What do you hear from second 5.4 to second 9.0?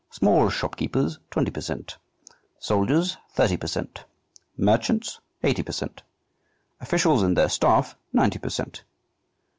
eighty per cent.; officials and their staff, ninety per cent.